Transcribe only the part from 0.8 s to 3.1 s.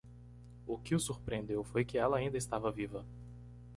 o surpreendeu foi que ela ainda estava viva.